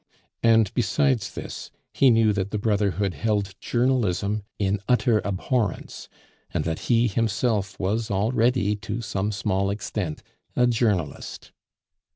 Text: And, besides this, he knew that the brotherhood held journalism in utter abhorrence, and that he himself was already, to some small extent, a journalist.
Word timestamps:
And, 0.41 0.73
besides 0.73 1.31
this, 1.35 1.69
he 1.93 2.09
knew 2.09 2.33
that 2.33 2.49
the 2.49 2.57
brotherhood 2.57 3.13
held 3.13 3.53
journalism 3.61 4.41
in 4.57 4.79
utter 4.89 5.19
abhorrence, 5.23 6.09
and 6.49 6.63
that 6.63 6.79
he 6.89 7.05
himself 7.07 7.79
was 7.79 8.09
already, 8.09 8.75
to 8.77 9.01
some 9.03 9.31
small 9.31 9.69
extent, 9.69 10.23
a 10.55 10.65
journalist. 10.65 11.51